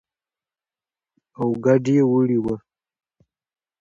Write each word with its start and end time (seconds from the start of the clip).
او 1.39 1.47
کډه 1.63 1.91
يې 1.95 2.03
وړې 2.11 2.39
وه. 2.43 2.55